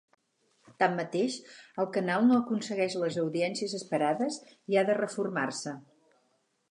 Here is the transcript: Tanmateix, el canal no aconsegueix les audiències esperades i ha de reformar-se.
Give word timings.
Tanmateix, 0.83 1.35
el 1.83 1.89
canal 1.97 2.25
no 2.29 2.39
aconsegueix 2.43 2.95
les 3.03 3.19
audiències 3.25 3.75
esperades 3.81 4.39
i 4.73 4.81
ha 4.81 4.85
de 4.89 4.97
reformar-se. 5.01 5.75